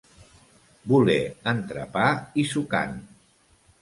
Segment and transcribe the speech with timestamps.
[0.93, 2.07] Voler entrepà
[2.41, 2.99] i sucant.